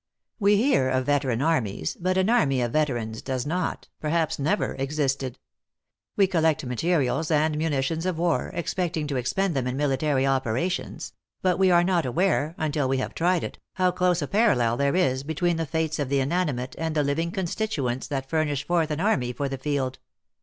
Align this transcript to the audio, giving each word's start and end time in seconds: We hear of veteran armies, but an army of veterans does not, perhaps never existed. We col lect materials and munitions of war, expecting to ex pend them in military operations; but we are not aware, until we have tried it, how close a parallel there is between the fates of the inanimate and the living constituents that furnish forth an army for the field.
We 0.39 0.57
hear 0.57 0.89
of 0.89 1.05
veteran 1.05 1.43
armies, 1.43 1.95
but 1.99 2.17
an 2.17 2.27
army 2.27 2.59
of 2.63 2.71
veterans 2.73 3.21
does 3.21 3.45
not, 3.45 3.87
perhaps 3.99 4.39
never 4.39 4.73
existed. 4.79 5.37
We 6.15 6.25
col 6.25 6.41
lect 6.41 6.65
materials 6.65 7.29
and 7.29 7.55
munitions 7.55 8.07
of 8.07 8.17
war, 8.17 8.49
expecting 8.55 9.05
to 9.05 9.17
ex 9.17 9.31
pend 9.33 9.53
them 9.55 9.67
in 9.67 9.77
military 9.77 10.25
operations; 10.25 11.13
but 11.43 11.59
we 11.59 11.69
are 11.69 11.83
not 11.83 12.07
aware, 12.07 12.55
until 12.57 12.89
we 12.89 12.97
have 12.97 13.13
tried 13.13 13.43
it, 13.43 13.59
how 13.73 13.91
close 13.91 14.23
a 14.23 14.27
parallel 14.27 14.75
there 14.75 14.95
is 14.95 15.21
between 15.21 15.57
the 15.57 15.67
fates 15.67 15.99
of 15.99 16.09
the 16.09 16.19
inanimate 16.19 16.73
and 16.79 16.95
the 16.95 17.03
living 17.03 17.29
constituents 17.29 18.07
that 18.07 18.27
furnish 18.27 18.65
forth 18.65 18.89
an 18.89 18.99
army 18.99 19.31
for 19.31 19.47
the 19.47 19.59
field. 19.59 19.99